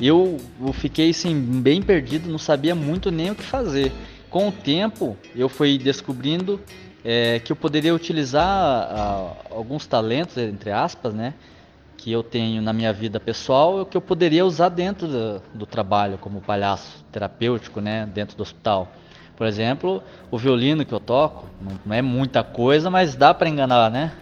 eu, 0.00 0.38
fiquei 0.72 1.10
assim, 1.10 1.38
bem 1.40 1.80
perdido, 1.80 2.30
não 2.30 2.38
sabia 2.38 2.74
muito 2.74 3.10
nem 3.10 3.30
o 3.30 3.34
que 3.34 3.42
fazer. 3.42 3.92
Com 4.28 4.48
o 4.48 4.52
tempo, 4.52 5.16
eu 5.34 5.48
fui 5.48 5.78
descobrindo 5.78 6.60
é, 7.04 7.38
que 7.38 7.52
eu 7.52 7.56
poderia 7.56 7.94
utilizar 7.94 8.44
a, 8.44 9.32
alguns 9.50 9.86
talentos, 9.86 10.36
entre 10.36 10.70
aspas, 10.72 11.14
né, 11.14 11.34
que 11.96 12.10
eu 12.10 12.22
tenho 12.22 12.60
na 12.60 12.72
minha 12.72 12.92
vida 12.92 13.20
pessoal, 13.20 13.86
que 13.86 13.96
eu 13.96 14.00
poderia 14.00 14.44
usar 14.44 14.68
dentro 14.68 15.06
do, 15.06 15.42
do 15.54 15.66
trabalho 15.66 16.18
como 16.18 16.40
palhaço 16.40 17.04
terapêutico, 17.12 17.80
né, 17.80 18.06
dentro 18.12 18.36
do 18.36 18.42
hospital. 18.42 18.92
Por 19.36 19.46
exemplo, 19.46 20.02
o 20.30 20.38
violino 20.38 20.84
que 20.84 20.92
eu 20.92 21.00
toco, 21.00 21.46
não 21.84 21.94
é 21.94 22.00
muita 22.00 22.42
coisa, 22.42 22.90
mas 22.90 23.14
dá 23.16 23.34
para 23.34 23.48
enganar, 23.48 23.90
né? 23.90 24.12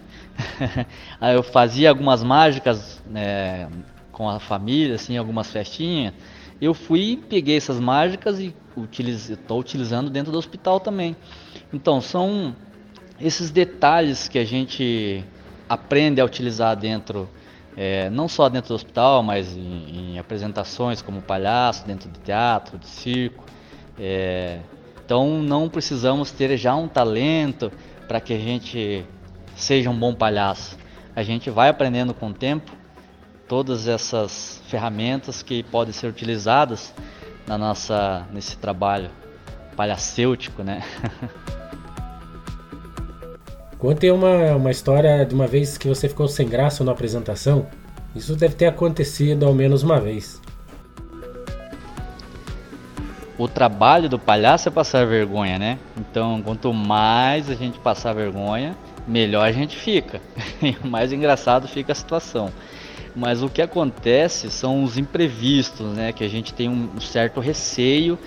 Eu 1.34 1.42
fazia 1.42 1.90
algumas 1.90 2.22
mágicas 2.22 3.02
né, 3.06 3.68
com 4.22 4.28
a 4.28 4.38
família, 4.38 4.94
assim, 4.94 5.16
algumas 5.16 5.50
festinhas. 5.50 6.14
Eu 6.60 6.72
fui, 6.74 7.20
peguei 7.28 7.56
essas 7.56 7.80
mágicas 7.80 8.38
e 8.38 8.54
estou 9.28 9.58
utilizando 9.58 10.08
dentro 10.08 10.30
do 10.30 10.38
hospital 10.38 10.78
também. 10.78 11.16
Então 11.72 12.00
são 12.00 12.54
esses 13.20 13.50
detalhes 13.50 14.28
que 14.28 14.38
a 14.38 14.44
gente 14.44 15.24
aprende 15.68 16.20
a 16.20 16.24
utilizar 16.24 16.76
dentro 16.76 17.28
é, 17.76 18.08
não 18.10 18.28
só 18.28 18.48
dentro 18.48 18.68
do 18.68 18.74
hospital, 18.74 19.24
mas 19.24 19.56
em, 19.56 20.12
em, 20.12 20.18
apresentações 20.18 21.02
como 21.02 21.20
palhaço, 21.20 21.84
dentro 21.84 22.08
de 22.08 22.20
teatro, 22.20 22.78
de 22.78 22.86
circo. 22.86 23.44
É, 23.98 24.60
então 25.04 25.42
não 25.42 25.68
precisamos 25.68 26.30
ter 26.30 26.56
já 26.56 26.76
um 26.76 26.86
talento 26.86 27.72
para 28.06 28.20
que 28.20 28.32
a 28.32 28.38
gente 28.38 29.04
seja 29.56 29.90
um 29.90 29.98
bom 29.98 30.14
palhaço. 30.14 30.78
A 31.16 31.24
gente 31.24 31.50
vai 31.50 31.70
aprendendo 31.70 32.14
com 32.14 32.28
o 32.28 32.32
tempo 32.32 32.81
todas 33.52 33.86
essas 33.86 34.62
ferramentas 34.66 35.42
que 35.42 35.62
podem 35.62 35.92
ser 35.92 36.06
utilizadas 36.06 36.90
na 37.46 37.58
nossa 37.58 38.26
nesse 38.32 38.56
trabalho 38.56 39.10
palhacêutico, 39.76 40.62
né? 40.62 40.82
Conte 43.78 44.10
uma, 44.10 44.56
uma 44.56 44.70
história 44.70 45.26
de 45.26 45.34
uma 45.34 45.46
vez 45.46 45.76
que 45.76 45.86
você 45.86 46.08
ficou 46.08 46.26
sem 46.28 46.48
graça 46.48 46.82
na 46.82 46.92
apresentação. 46.92 47.66
Isso 48.16 48.34
deve 48.36 48.54
ter 48.54 48.68
acontecido 48.68 49.44
ao 49.44 49.52
menos 49.52 49.82
uma 49.82 50.00
vez. 50.00 50.40
O 53.36 53.46
trabalho 53.46 54.08
do 54.08 54.18
palhaço 54.18 54.70
é 54.70 54.72
passar 54.72 55.04
vergonha, 55.04 55.58
né? 55.58 55.78
Então, 55.98 56.40
quanto 56.40 56.72
mais 56.72 57.50
a 57.50 57.54
gente 57.54 57.78
passar 57.78 58.14
vergonha, 58.14 58.74
melhor 59.06 59.46
a 59.46 59.52
gente 59.52 59.76
fica. 59.76 60.22
mais 60.82 61.12
engraçado 61.12 61.68
fica 61.68 61.92
a 61.92 61.94
situação. 61.94 62.50
Mas 63.14 63.42
o 63.42 63.48
que 63.48 63.60
acontece 63.60 64.50
são 64.50 64.82
os 64.82 64.96
imprevistos, 64.96 65.86
né? 65.94 66.12
Que 66.12 66.24
a 66.24 66.28
gente 66.28 66.54
tem 66.54 66.68
um 66.68 67.00
certo 67.00 67.40
receio 67.40 68.18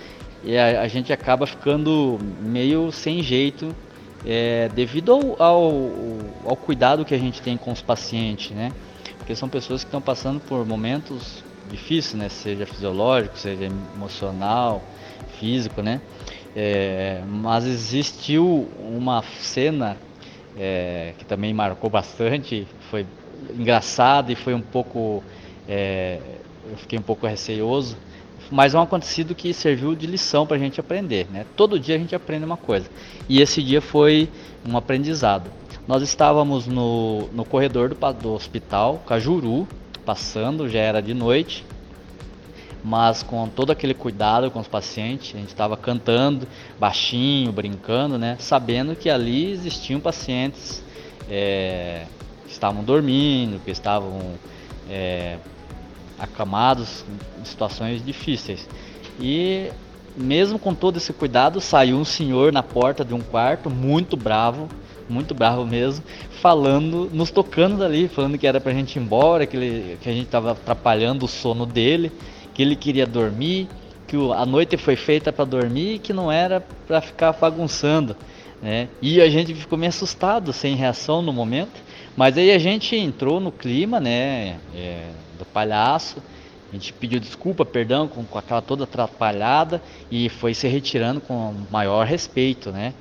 e 0.43 0.57
a, 0.57 0.81
a 0.81 0.87
gente 0.87 1.11
acaba 1.11 1.47
ficando 1.47 2.19
meio 2.39 2.91
sem 2.91 3.23
jeito 3.23 3.75
é, 4.25 4.69
devido 4.69 5.11
ao, 5.11 5.41
ao, 5.41 5.71
ao, 6.45 6.55
cuidado 6.55 7.03
que 7.03 7.15
a 7.15 7.17
gente 7.17 7.41
tem 7.41 7.57
com 7.57 7.71
os 7.71 7.81
pacientes, 7.81 8.51
né? 8.51 8.71
Porque 9.17 9.35
são 9.35 9.49
pessoas 9.49 9.83
que 9.83 9.87
estão 9.87 10.01
passando 10.01 10.39
por 10.39 10.65
momentos 10.65 11.43
difíceis, 11.69 12.13
né? 12.13 12.29
Seja 12.29 12.65
fisiológico, 12.67 13.37
seja 13.37 13.65
emocional, 13.95 14.83
físico, 15.39 15.81
né? 15.81 15.99
É, 16.55 17.21
mas 17.27 17.65
existiu 17.65 18.69
uma 18.79 19.23
cena 19.41 19.97
é, 20.57 21.13
que 21.17 21.25
também 21.25 21.53
marcou 21.53 21.89
bastante, 21.89 22.67
foi 22.89 23.05
engraçado 23.57 24.31
e 24.31 24.35
foi 24.35 24.53
um 24.53 24.61
pouco, 24.61 25.23
é, 25.67 26.19
eu 26.69 26.77
fiquei 26.77 26.99
um 26.99 27.01
pouco 27.01 27.27
receioso, 27.27 27.97
mas 28.51 28.73
é 28.75 28.77
um 28.77 28.81
acontecido 28.81 29.33
que 29.33 29.53
serviu 29.53 29.95
de 29.95 30.05
lição 30.05 30.45
para 30.45 30.55
a 30.55 30.59
gente 30.59 30.79
aprender. 30.79 31.27
Né? 31.31 31.45
Todo 31.55 31.79
dia 31.79 31.95
a 31.95 31.97
gente 31.97 32.15
aprende 32.15 32.45
uma 32.45 32.57
coisa. 32.57 32.89
E 33.27 33.41
esse 33.41 33.61
dia 33.61 33.81
foi 33.81 34.29
um 34.67 34.77
aprendizado. 34.77 35.49
Nós 35.87 36.01
estávamos 36.01 36.65
no, 36.67 37.27
no 37.31 37.45
corredor 37.45 37.89
do, 37.89 38.13
do 38.13 38.33
hospital, 38.33 39.03
Cajuru, 39.05 39.67
passando, 40.05 40.69
já 40.69 40.79
era 40.79 41.01
de 41.01 41.13
noite, 41.13 41.65
mas 42.83 43.23
com 43.23 43.47
todo 43.47 43.71
aquele 43.71 43.95
cuidado 43.95 44.51
com 44.51 44.59
os 44.59 44.67
pacientes, 44.67 45.33
a 45.35 45.39
gente 45.39 45.49
estava 45.49 45.75
cantando 45.75 46.47
baixinho, 46.79 47.51
brincando, 47.51 48.17
né? 48.17 48.35
sabendo 48.39 48.95
que 48.95 49.09
ali 49.09 49.51
existiam 49.51 49.99
pacientes 49.99 50.83
é, 51.29 52.05
estavam 52.55 52.83
dormindo, 52.83 53.61
que 53.63 53.71
estavam 53.71 54.33
é, 54.89 55.37
acamados 56.17 57.05
em 57.39 57.45
situações 57.45 58.03
difíceis. 58.03 58.67
E 59.19 59.69
mesmo 60.17 60.57
com 60.57 60.73
todo 60.73 60.97
esse 60.97 61.11
cuidado, 61.13 61.59
saiu 61.59 61.97
um 61.97 62.05
senhor 62.05 62.51
na 62.51 62.63
porta 62.63 63.03
de 63.03 63.13
um 63.13 63.19
quarto, 63.19 63.69
muito 63.69 64.15
bravo, 64.15 64.69
muito 65.07 65.35
bravo 65.35 65.65
mesmo, 65.65 66.03
falando, 66.41 67.09
nos 67.13 67.29
tocando 67.29 67.77
dali, 67.77 68.07
falando 68.07 68.37
que 68.37 68.47
era 68.47 68.59
pra 68.59 68.73
gente 68.73 68.97
ir 68.97 69.01
embora, 69.01 69.45
que, 69.45 69.57
ele, 69.57 69.97
que 70.01 70.09
a 70.09 70.13
gente 70.13 70.27
tava 70.27 70.51
atrapalhando 70.51 71.25
o 71.25 71.27
sono 71.27 71.65
dele, 71.65 72.11
que 72.53 72.61
ele 72.61 72.75
queria 72.75 73.05
dormir, 73.05 73.67
que 74.07 74.15
a 74.33 74.45
noite 74.45 74.77
foi 74.77 74.95
feita 74.95 75.31
para 75.31 75.45
dormir 75.45 75.95
e 75.95 75.99
que 75.99 76.13
não 76.13 76.31
era 76.31 76.65
para 76.87 77.01
ficar 77.01 77.33
bagunçando. 77.33 78.15
Né? 78.61 78.87
E 79.01 79.21
a 79.21 79.29
gente 79.29 79.53
ficou 79.53 79.77
meio 79.77 79.89
assustado, 79.89 80.53
sem 80.53 80.75
reação 80.75 81.21
no 81.21 81.33
momento. 81.33 81.84
Mas 82.15 82.37
aí 82.37 82.51
a 82.51 82.57
gente 82.57 82.95
entrou 82.95 83.39
no 83.39 83.51
clima, 83.51 83.99
né? 83.99 84.57
É, 84.73 85.09
do 85.37 85.45
palhaço. 85.45 86.21
A 86.71 86.75
gente 86.75 86.93
pediu 86.93 87.19
desculpa, 87.19 87.65
perdão, 87.65 88.07
com, 88.07 88.23
com 88.23 88.37
aquela 88.37 88.61
toda 88.61 88.85
atrapalhada 88.85 89.81
e 90.09 90.29
foi 90.29 90.53
se 90.53 90.67
retirando 90.67 91.21
com 91.21 91.53
maior 91.71 92.05
respeito, 92.05 92.71
né? 92.71 92.93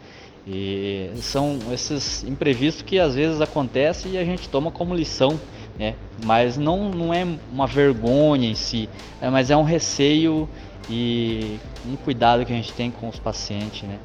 E 0.47 1.11
são 1.21 1.59
esses 1.73 2.23
imprevistos 2.25 2.83
que 2.83 2.99
às 2.99 3.15
vezes 3.15 3.41
acontecem 3.41 4.13
e 4.13 4.19
a 4.19 4.25
gente 4.25 4.49
toma 4.49 4.71
como 4.71 4.95
lição, 4.95 5.41
né? 5.79 5.95
Mas 6.23 6.59
não, 6.59 6.91
não 6.91 7.15
é 7.15 7.27
uma 7.51 7.67
vergonha 7.67 8.51
em 8.51 8.55
si, 8.55 8.89
é, 9.21 9.31
mas 9.31 9.51
é 9.51 9.57
um 9.57 9.63
receio 9.63 10.49
e 10.89 11.59
um 11.87 11.97
cuidado 11.97 12.45
que 12.45 12.53
a 12.53 12.57
gente 12.57 12.75
tem 12.75 12.91
com 12.91 13.09
os 13.09 13.19
pacientes, 13.19 13.89
né? 13.89 13.99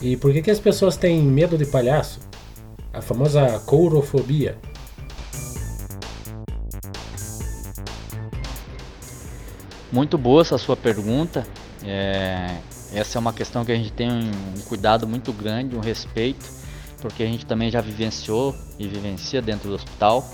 E 0.00 0.16
por 0.16 0.32
que, 0.32 0.42
que 0.42 0.50
as 0.50 0.58
pessoas 0.58 0.96
têm 0.96 1.22
medo 1.22 1.58
de 1.58 1.66
palhaço? 1.66 2.20
a 2.92 3.00
famosa 3.00 3.60
courofobia. 3.60 4.58
Muito 9.92 10.16
boa 10.16 10.42
essa 10.42 10.58
sua 10.58 10.76
pergunta. 10.76 11.46
É, 11.84 12.58
essa 12.92 13.18
é 13.18 13.20
uma 13.20 13.32
questão 13.32 13.64
que 13.64 13.72
a 13.72 13.76
gente 13.76 13.92
tem 13.92 14.10
um 14.10 14.60
cuidado 14.68 15.06
muito 15.06 15.32
grande, 15.32 15.76
um 15.76 15.80
respeito, 15.80 16.44
porque 17.00 17.22
a 17.22 17.26
gente 17.26 17.46
também 17.46 17.70
já 17.70 17.80
vivenciou 17.80 18.54
e 18.78 18.86
vivencia 18.86 19.40
dentro 19.40 19.68
do 19.68 19.74
hospital. 19.74 20.28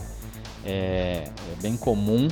É, 0.65 1.25
é 1.29 1.63
bem 1.63 1.77
comum 1.77 2.29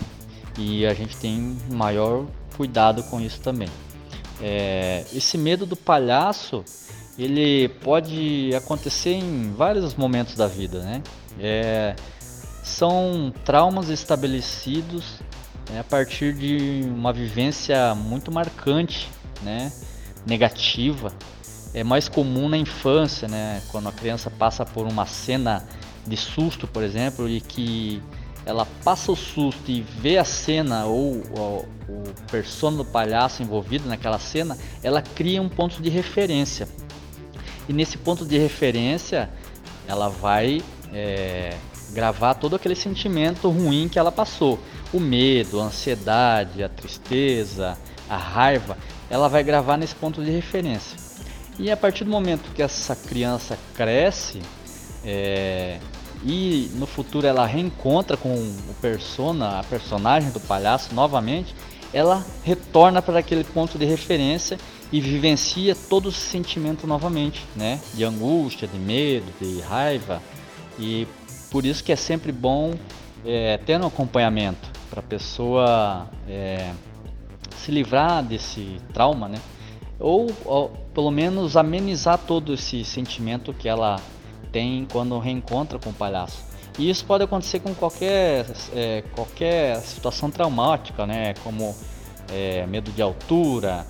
e 0.58 0.84
a 0.86 0.92
gente 0.92 1.16
tem 1.16 1.56
maior 1.70 2.26
cuidado 2.56 3.02
com 3.04 3.20
isso 3.20 3.40
também. 3.40 3.68
É, 4.42 5.04
esse 5.12 5.38
medo 5.38 5.64
do 5.64 5.76
palhaço 5.76 6.64
ele 7.18 7.68
pode 7.68 8.50
acontecer 8.56 9.12
em 9.12 9.52
vários 9.52 9.94
momentos 9.94 10.34
da 10.34 10.46
vida, 10.46 10.80
né? 10.80 11.02
É, 11.38 11.94
são 12.62 13.32
traumas 13.44 13.88
estabelecidos 13.88 15.20
né, 15.70 15.80
a 15.80 15.84
partir 15.84 16.34
de 16.34 16.82
uma 16.86 17.12
vivência 17.12 17.94
muito 17.94 18.32
marcante, 18.32 19.08
né? 19.42 19.72
Negativa. 20.26 21.12
É 21.72 21.84
mais 21.84 22.08
comum 22.08 22.48
na 22.48 22.56
infância, 22.56 23.28
né? 23.28 23.62
Quando 23.70 23.88
a 23.88 23.92
criança 23.92 24.30
passa 24.30 24.64
por 24.64 24.86
uma 24.86 25.06
cena 25.06 25.66
de 26.06 26.16
susto, 26.16 26.66
por 26.66 26.82
exemplo, 26.82 27.28
e 27.28 27.40
que 27.40 28.02
ela 28.46 28.66
passa 28.84 29.10
o 29.10 29.16
susto 29.16 29.70
e 29.70 29.80
vê 29.80 30.18
a 30.18 30.24
cena 30.24 30.84
ou, 30.84 31.22
ou 31.36 31.68
o 31.88 32.02
persona 32.30 32.78
do 32.78 32.84
palhaço 32.84 33.42
envolvido 33.42 33.88
naquela 33.88 34.18
cena, 34.18 34.56
ela 34.82 35.00
cria 35.00 35.40
um 35.40 35.48
ponto 35.48 35.82
de 35.82 35.88
referência. 35.88 36.68
E 37.68 37.72
nesse 37.72 37.96
ponto 37.96 38.24
de 38.24 38.38
referência, 38.38 39.30
ela 39.86 40.08
vai 40.08 40.62
é, 40.92 41.56
gravar 41.92 42.34
todo 42.34 42.56
aquele 42.56 42.74
sentimento 42.74 43.48
ruim 43.48 43.88
que 43.88 43.98
ela 43.98 44.12
passou. 44.12 44.58
O 44.92 45.00
medo, 45.00 45.60
a 45.60 45.64
ansiedade, 45.64 46.62
a 46.62 46.68
tristeza, 46.68 47.78
a 48.08 48.16
raiva, 48.16 48.76
ela 49.10 49.28
vai 49.28 49.42
gravar 49.42 49.76
nesse 49.76 49.94
ponto 49.94 50.22
de 50.22 50.30
referência. 50.30 50.98
E 51.58 51.70
a 51.70 51.76
partir 51.76 52.04
do 52.04 52.10
momento 52.10 52.52
que 52.54 52.62
essa 52.62 52.96
criança 52.96 53.58
cresce, 53.74 54.40
é, 55.04 55.78
e 56.24 56.70
no 56.74 56.86
futuro 56.86 57.26
ela 57.26 57.46
reencontra 57.46 58.16
com 58.16 58.34
o 58.34 58.74
persona, 58.80 59.60
a 59.60 59.64
personagem 59.64 60.30
do 60.30 60.40
palhaço 60.40 60.94
novamente, 60.94 61.54
ela 61.92 62.24
retorna 62.42 63.00
para 63.00 63.20
aquele 63.20 63.44
ponto 63.44 63.78
de 63.78 63.84
referência 63.84 64.58
e 64.94 65.00
vivencia 65.00 65.74
todo 65.74 66.06
o 66.06 66.12
sentimento 66.12 66.86
novamente, 66.86 67.44
né? 67.56 67.80
De 67.94 68.04
angústia, 68.04 68.68
de 68.68 68.78
medo, 68.78 69.26
de 69.40 69.60
raiva. 69.60 70.22
E 70.78 71.08
por 71.50 71.66
isso 71.66 71.82
que 71.82 71.90
é 71.90 71.96
sempre 71.96 72.30
bom 72.30 72.74
é, 73.26 73.58
ter 73.58 73.80
um 73.80 73.88
acompanhamento 73.88 74.70
para 74.88 75.00
a 75.00 75.02
pessoa 75.02 76.08
é, 76.28 76.70
se 77.56 77.72
livrar 77.72 78.22
desse 78.22 78.80
trauma, 78.92 79.26
né? 79.26 79.40
Ou, 79.98 80.30
ou 80.44 80.68
pelo 80.94 81.10
menos 81.10 81.56
amenizar 81.56 82.16
todo 82.16 82.54
esse 82.54 82.84
sentimento 82.84 83.52
que 83.52 83.68
ela 83.68 83.96
tem 84.52 84.86
quando 84.92 85.18
reencontra 85.18 85.76
com 85.76 85.90
o 85.90 85.92
palhaço. 85.92 86.44
E 86.78 86.88
isso 86.88 87.04
pode 87.04 87.24
acontecer 87.24 87.58
com 87.58 87.74
qualquer, 87.74 88.46
é, 88.72 89.02
qualquer 89.12 89.76
situação 89.78 90.30
traumática, 90.30 91.04
né? 91.04 91.34
Como 91.42 91.74
é, 92.32 92.64
medo 92.68 92.92
de 92.92 93.02
altura, 93.02 93.84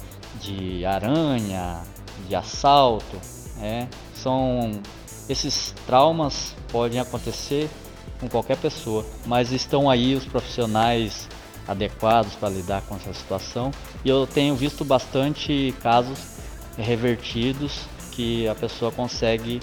de 0.44 0.84
aranha, 0.84 1.82
de 2.28 2.34
assalto. 2.34 3.18
Né? 3.56 3.88
São 4.14 4.72
esses 5.28 5.74
traumas 5.86 6.54
podem 6.70 7.00
acontecer 7.00 7.68
com 8.20 8.28
qualquer 8.28 8.56
pessoa, 8.58 9.04
mas 9.26 9.52
estão 9.52 9.88
aí 9.88 10.14
os 10.14 10.24
profissionais 10.24 11.28
adequados 11.66 12.34
para 12.34 12.50
lidar 12.50 12.82
com 12.82 12.94
essa 12.96 13.12
situação. 13.14 13.70
E 14.04 14.08
eu 14.08 14.26
tenho 14.26 14.54
visto 14.54 14.84
bastante 14.84 15.74
casos 15.83 16.18
revertidos 16.76 17.83
que 18.12 18.46
a 18.46 18.54
pessoa 18.54 18.92
consegue 18.92 19.61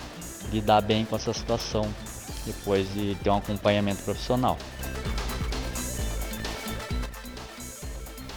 lidar 0.52 0.82
bem 0.82 1.06
com 1.06 1.16
essa 1.16 1.34
situação 1.34 1.88
depois 2.46 2.92
de 2.94 3.16
ter 3.24 3.30
um 3.30 3.38
acompanhamento 3.38 4.02
profissional. 4.04 4.58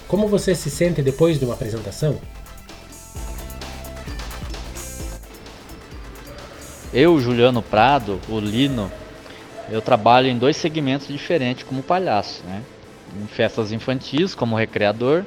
Como 0.07 0.29
você 0.29 0.55
se 0.55 0.71
sente 0.71 1.03
depois 1.03 1.39
de 1.39 1.45
uma 1.45 1.55
apresentação? 1.55 2.21
Eu, 6.95 7.19
Juliano 7.19 7.61
Prado, 7.61 8.21
o 8.29 8.39
Lino, 8.39 8.89
eu 9.69 9.83
trabalho 9.83 10.29
em 10.29 10.39
dois 10.39 10.57
segmentos 10.57 11.09
diferentes 11.09 11.65
como 11.65 11.83
palhaço, 11.83 12.45
né? 12.45 12.63
Em 13.21 13.27
festas 13.27 13.73
infantis 13.73 14.33
como 14.33 14.55
recreador 14.55 15.25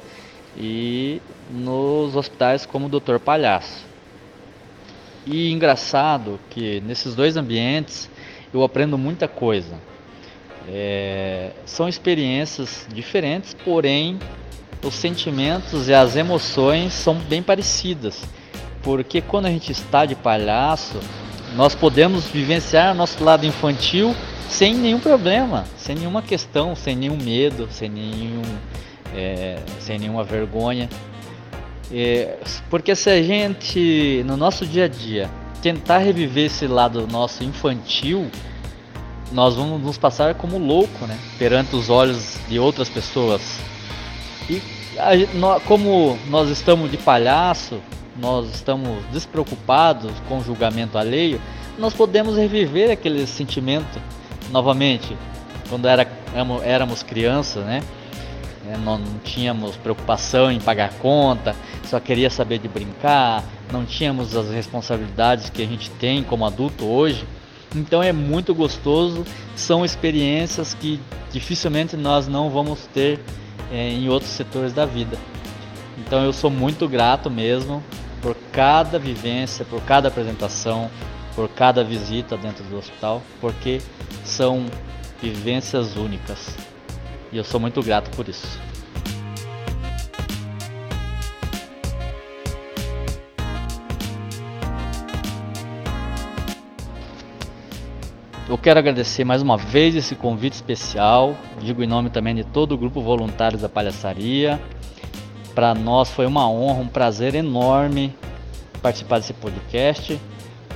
e 0.56 1.20
nos 1.50 2.16
hospitais 2.16 2.64
como 2.64 2.88
doutor 2.88 3.20
palhaço. 3.20 3.84
E 5.26 5.52
engraçado 5.52 6.40
que 6.48 6.80
nesses 6.86 7.14
dois 7.14 7.36
ambientes 7.36 8.08
eu 8.50 8.62
aprendo 8.62 8.96
muita 8.96 9.28
coisa. 9.28 9.76
É, 10.66 11.50
são 11.66 11.86
experiências 11.86 12.86
diferentes, 12.90 13.52
porém 13.52 14.18
os 14.82 14.94
sentimentos 14.94 15.86
e 15.86 15.92
as 15.92 16.16
emoções 16.16 16.94
são 16.94 17.16
bem 17.16 17.42
parecidas. 17.42 18.22
Porque 18.82 19.20
quando 19.20 19.44
a 19.44 19.50
gente 19.50 19.70
está 19.70 20.06
de 20.06 20.14
palhaço, 20.14 20.98
nós 21.54 21.74
podemos 21.74 22.26
vivenciar 22.26 22.94
nosso 22.94 23.22
lado 23.22 23.46
infantil 23.46 24.14
sem 24.48 24.74
nenhum 24.74 24.98
problema, 24.98 25.64
sem 25.76 25.94
nenhuma 25.94 26.22
questão, 26.22 26.74
sem 26.74 26.96
nenhum 26.96 27.16
medo, 27.16 27.68
sem, 27.70 27.88
nenhum, 27.88 28.42
é, 29.14 29.58
sem 29.80 29.98
nenhuma 29.98 30.24
vergonha. 30.24 30.88
É, 31.92 32.36
porque 32.68 32.94
se 32.94 33.10
a 33.10 33.22
gente, 33.22 34.22
no 34.26 34.36
nosso 34.36 34.66
dia 34.66 34.84
a 34.84 34.88
dia, 34.88 35.30
tentar 35.62 35.98
reviver 35.98 36.46
esse 36.46 36.66
lado 36.66 37.06
nosso 37.06 37.44
infantil, 37.44 38.30
nós 39.32 39.54
vamos 39.54 39.82
nos 39.82 39.98
passar 39.98 40.34
como 40.34 40.58
louco, 40.58 41.06
né? 41.06 41.18
Perante 41.38 41.76
os 41.76 41.90
olhos 41.90 42.38
de 42.48 42.58
outras 42.58 42.88
pessoas. 42.88 43.58
E 44.48 44.62
a, 44.98 45.60
como 45.60 46.18
nós 46.28 46.48
estamos 46.48 46.90
de 46.90 46.96
palhaço, 46.96 47.80
nós 48.20 48.48
estamos 48.54 49.04
despreocupados 49.12 50.12
com 50.28 50.38
o 50.38 50.42
julgamento 50.42 50.98
alheio, 50.98 51.40
nós 51.78 51.94
podemos 51.94 52.36
reviver 52.36 52.90
aquele 52.90 53.26
sentimento 53.26 54.00
novamente. 54.50 55.16
Quando 55.68 55.86
era, 55.86 56.06
éramos 56.64 57.02
crianças, 57.02 57.64
né? 57.64 57.82
É, 58.68 58.76
não 58.76 59.00
tínhamos 59.24 59.76
preocupação 59.76 60.50
em 60.50 60.60
pagar 60.60 60.92
conta, 60.94 61.54
só 61.84 61.98
queria 61.98 62.28
saber 62.28 62.58
de 62.58 62.68
brincar, 62.68 63.42
não 63.72 63.84
tínhamos 63.84 64.36
as 64.36 64.50
responsabilidades 64.50 65.48
que 65.48 65.62
a 65.62 65.66
gente 65.66 65.90
tem 65.92 66.22
como 66.22 66.44
adulto 66.44 66.84
hoje. 66.84 67.24
Então 67.74 68.02
é 68.02 68.12
muito 68.12 68.54
gostoso, 68.54 69.24
são 69.54 69.84
experiências 69.84 70.74
que 70.74 71.00
dificilmente 71.30 71.96
nós 71.96 72.26
não 72.26 72.50
vamos 72.50 72.80
ter 72.92 73.20
é, 73.70 73.90
em 73.90 74.08
outros 74.08 74.32
setores 74.32 74.72
da 74.72 74.84
vida. 74.84 75.16
Então 75.98 76.24
eu 76.24 76.32
sou 76.32 76.50
muito 76.50 76.88
grato 76.88 77.30
mesmo 77.30 77.82
por 78.20 78.36
cada 78.52 78.98
vivência, 78.98 79.64
por 79.64 79.82
cada 79.82 80.08
apresentação, 80.08 80.90
por 81.34 81.48
cada 81.48 81.84
visita 81.84 82.36
dentro 82.36 82.64
do 82.64 82.76
hospital, 82.76 83.22
porque 83.40 83.80
são 84.24 84.66
vivências 85.22 85.96
únicas. 85.96 86.56
E 87.32 87.36
eu 87.36 87.44
sou 87.44 87.60
muito 87.60 87.82
grato 87.82 88.10
por 88.16 88.28
isso. 88.28 88.58
Eu 98.48 98.56
quero 98.56 98.78
agradecer 98.78 99.24
mais 99.24 99.42
uma 99.42 99.58
vez 99.58 99.94
esse 99.94 100.14
convite 100.14 100.54
especial, 100.54 101.36
digo 101.60 101.82
em 101.82 101.86
nome 101.86 102.08
também 102.08 102.34
de 102.34 102.44
todo 102.44 102.72
o 102.72 102.78
grupo 102.78 103.02
Voluntários 103.02 103.60
da 103.60 103.68
Palhaçaria. 103.68 104.58
Para 105.58 105.74
nós 105.74 106.08
foi 106.08 106.24
uma 106.24 106.48
honra, 106.48 106.82
um 106.82 106.86
prazer 106.86 107.34
enorme 107.34 108.14
participar 108.80 109.18
desse 109.18 109.32
podcast 109.32 110.16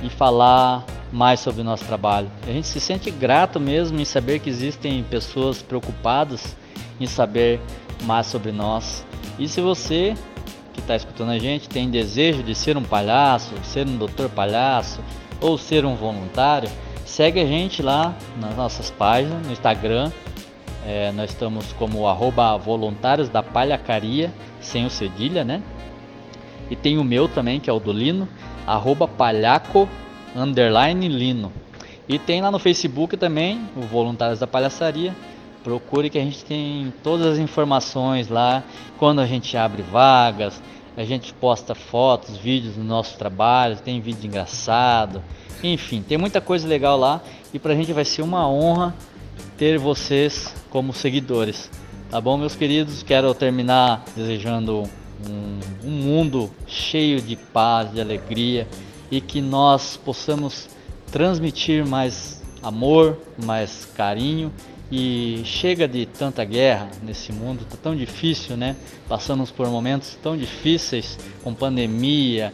e 0.03 0.09
falar 0.09 0.83
mais 1.09 1.39
sobre 1.39 1.61
o 1.61 1.63
nosso 1.63 1.85
trabalho. 1.85 2.29
A 2.45 2.51
gente 2.51 2.67
se 2.67 2.81
sente 2.81 3.09
grato 3.09 3.61
mesmo 3.61 3.97
em 3.97 4.03
saber 4.03 4.39
que 4.39 4.49
existem 4.49 5.01
pessoas 5.01 5.61
preocupadas 5.61 6.57
em 6.99 7.07
saber 7.07 7.61
mais 8.03 8.27
sobre 8.27 8.51
nós. 8.51 9.05
E 9.39 9.47
se 9.47 9.61
você 9.61 10.15
que 10.73 10.81
está 10.81 10.97
escutando 10.97 11.29
a 11.29 11.39
gente 11.39 11.69
tem 11.69 11.89
desejo 11.89 12.43
de 12.43 12.53
ser 12.53 12.75
um 12.75 12.83
palhaço, 12.83 13.53
ser 13.63 13.87
um 13.87 13.95
doutor 13.95 14.27
palhaço 14.27 14.99
ou 15.39 15.57
ser 15.57 15.85
um 15.85 15.95
voluntário, 15.95 16.69
segue 17.05 17.39
a 17.39 17.45
gente 17.45 17.81
lá 17.81 18.13
nas 18.37 18.53
nossas 18.57 18.91
páginas, 18.91 19.47
no 19.47 19.53
Instagram. 19.53 20.11
É, 20.85 21.11
nós 21.11 21.31
estamos 21.31 21.71
como 21.73 22.07
arroba 22.07 22.57
voluntários 22.57 23.29
da 23.29 23.41
palhacaria, 23.41 24.31
sem 24.59 24.85
o 24.85 24.89
cedilha, 24.89 25.43
né? 25.43 25.61
E 26.69 26.75
tem 26.75 26.97
o 26.97 27.03
meu 27.03 27.27
também, 27.27 27.59
que 27.59 27.69
é 27.69 27.73
o 27.73 27.79
do 27.79 27.91
Lino, 27.91 28.27
arroba 28.67 29.07
palhaco 29.07 29.87
underline 30.35 31.07
Lino. 31.07 31.51
E 32.07 32.19
tem 32.19 32.41
lá 32.41 32.51
no 32.51 32.59
Facebook 32.59 33.15
também, 33.15 33.61
o 33.77 33.81
Voluntários 33.81 34.39
da 34.39 34.47
Palhaçaria, 34.47 35.15
Procure 35.63 36.09
que 36.09 36.19
a 36.19 36.21
gente 36.21 36.43
tem 36.43 36.93
todas 37.01 37.25
as 37.25 37.37
informações 37.39 38.27
lá. 38.27 38.63
Quando 38.99 39.21
a 39.21 39.25
gente 39.25 39.55
abre 39.55 39.81
vagas, 39.81 40.61
a 40.97 41.05
gente 41.05 41.33
posta 41.33 41.73
fotos, 41.73 42.35
vídeos 42.35 42.75
do 42.75 42.83
nosso 42.83 43.17
trabalho, 43.17 43.77
tem 43.77 44.01
vídeo 44.01 44.27
engraçado. 44.27 45.23
Enfim, 45.63 46.01
tem 46.01 46.17
muita 46.17 46.41
coisa 46.41 46.67
legal 46.67 46.99
lá 46.99 47.21
e 47.53 47.59
pra 47.59 47.73
gente 47.75 47.93
vai 47.93 48.03
ser 48.03 48.21
uma 48.23 48.47
honra 48.49 48.93
ter 49.57 49.77
vocês 49.77 50.53
como 50.69 50.93
seguidores. 50.93 51.69
Tá 52.09 52.19
bom, 52.21 52.37
meus 52.37 52.55
queridos? 52.55 53.03
Quero 53.03 53.33
terminar 53.33 54.03
desejando 54.15 54.83
um, 55.27 55.59
um 55.83 55.91
mundo 55.91 56.51
cheio 56.67 57.21
de 57.21 57.35
paz, 57.35 57.91
de 57.91 58.01
alegria 58.01 58.67
e 59.09 59.19
que 59.21 59.41
nós 59.41 59.97
possamos 59.97 60.69
transmitir 61.11 61.85
mais 61.85 62.41
amor, 62.61 63.19
mais 63.43 63.87
carinho 63.95 64.51
e 64.91 65.41
chega 65.43 65.87
de 65.87 66.05
tanta 66.05 66.43
guerra 66.45 66.89
nesse 67.01 67.31
mundo, 67.31 67.65
tá 67.65 67.75
tão 67.81 67.95
difícil, 67.95 68.55
né? 68.55 68.75
Passamos 69.07 69.49
por 69.49 69.67
momentos 69.67 70.17
tão 70.21 70.37
difíceis 70.37 71.17
com 71.43 71.53
pandemia, 71.53 72.53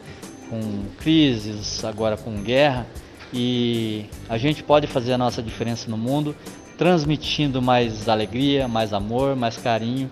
com 0.49 0.61
crises, 0.97 1.83
agora 1.83 2.15
com 2.15 2.41
guerra, 2.41 2.87
e 3.33 4.05
a 4.27 4.37
gente 4.37 4.63
pode 4.63 4.87
fazer 4.87 5.13
a 5.13 5.17
nossa 5.17 5.43
diferença 5.43 5.89
no 5.89 5.97
mundo 5.97 6.35
transmitindo 6.79 7.61
mais 7.61 8.07
alegria, 8.07 8.65
mais 8.65 8.93
amor, 8.93 9.35
mais 9.35 9.57
carinho 9.57 10.09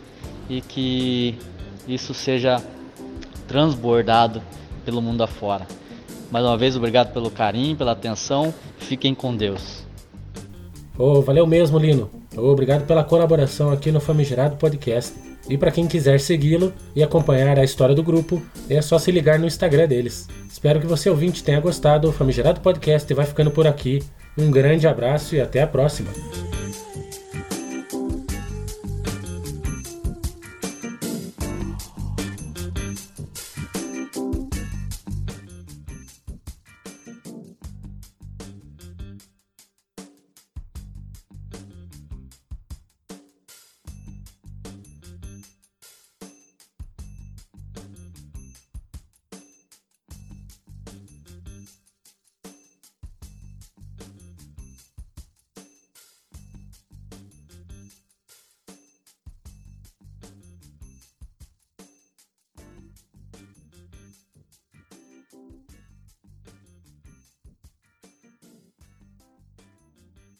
e 0.50 0.60
que 0.60 1.34
isso 1.88 2.14
seja 2.14 2.62
transbordado 3.48 4.42
pelo 4.84 5.02
mundo 5.02 5.24
afora. 5.24 5.66
Mais 6.30 6.44
uma 6.44 6.58
vez, 6.58 6.76
obrigado 6.76 7.14
pelo 7.14 7.32
carinho, 7.32 7.78
pela 7.78 7.94
atenção. 7.94 8.54
Fiquem 8.80 9.16
com 9.16 9.34
Deus. 9.34 9.86
Oh, 10.98 11.22
valeu 11.22 11.48
mesmo, 11.48 11.80
Lino. 11.80 12.12
Obrigado 12.36 12.86
pela 12.86 13.02
colaboração 13.02 13.72
aqui 13.72 13.90
no 13.90 14.02
Famigerado 14.02 14.58
Podcast. 14.58 15.14
E 15.50 15.58
para 15.58 15.72
quem 15.72 15.88
quiser 15.88 16.20
segui-lo 16.20 16.74
e 16.94 17.02
acompanhar 17.02 17.58
a 17.58 17.64
história 17.64 17.96
do 17.96 18.04
grupo, 18.04 18.42
é 18.70 18.82
só 18.82 19.00
se 19.00 19.10
ligar 19.10 19.40
no 19.40 19.48
Instagram 19.48 19.88
deles. 19.88 20.28
Espero 20.50 20.82
que 20.82 20.86
você 20.86 21.10
ouvinte 21.10 21.42
tenha 21.46 21.62
gostado. 21.62 22.10
O 22.10 22.12
Famigerado 22.12 22.60
Podcast 22.60 23.14
vai 23.14 23.26
ficando 23.26 23.52
por 23.52 23.66
aqui. 23.66 24.04
Um 24.38 24.52
grande 24.52 24.88
abraço 24.88 25.36
e 25.36 25.42
até 25.42 25.62
a 25.62 25.68
próxima. 25.68 26.12